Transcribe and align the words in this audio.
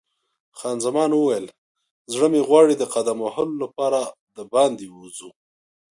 خان 0.57 0.77
زمان 0.85 1.11
وویل: 1.13 1.45
زړه 2.13 2.27
مې 2.33 2.41
غواړي 2.47 2.75
د 2.77 2.83
قدم 2.93 3.17
وهلو 3.21 3.55
لپاره 3.63 3.99
باندې 4.55 4.85
ووځو. 4.89 5.29